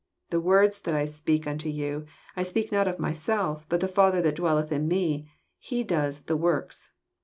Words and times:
The 0.31 0.39
words 0.39 0.79
that 0.79 0.95
I 0.95 1.05
speak 1.05 1.45
unto 1.45 1.69
you, 1.69 2.07
I 2.35 2.41
speak 2.41 2.71
not 2.71 2.87
of 2.87 2.97
myself, 2.97 3.67
but 3.69 3.81
the 3.81 3.87
Father 3.87 4.19
that 4.23 4.37
dwelleth 4.37 4.71
in 4.71 4.87
Me, 4.87 5.29
He 5.59 5.83
doeth 5.83 6.25
the 6.25 6.35
works." 6.35 6.93